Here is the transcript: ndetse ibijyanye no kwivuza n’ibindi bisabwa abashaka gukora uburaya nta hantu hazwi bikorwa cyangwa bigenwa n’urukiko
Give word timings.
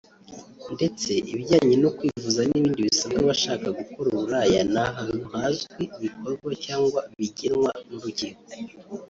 ndetse 0.75 1.09
ibijyanye 1.31 1.75
no 1.83 1.89
kwivuza 1.97 2.41
n’ibindi 2.45 2.87
bisabwa 2.87 3.19
abashaka 3.23 3.67
gukora 3.79 4.07
uburaya 4.15 4.61
nta 4.71 4.85
hantu 4.97 5.25
hazwi 5.33 5.81
bikorwa 6.01 6.49
cyangwa 6.65 6.99
bigenwa 7.19 7.69
n’urukiko 7.87 8.41